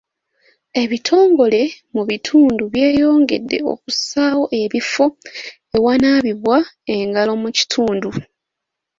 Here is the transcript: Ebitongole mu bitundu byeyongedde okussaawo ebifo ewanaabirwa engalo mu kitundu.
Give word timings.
Ebitongole 0.83 1.63
mu 1.95 2.03
bitundu 2.09 2.63
byeyongedde 2.73 3.57
okussaawo 3.73 4.45
ebifo 4.61 5.05
ewanaabirwa 5.75 6.57
engalo 6.95 7.33
mu 7.41 7.49
kitundu. 7.57 8.09